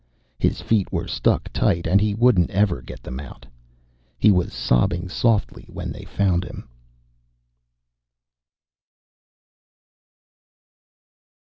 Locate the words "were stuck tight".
0.91-1.85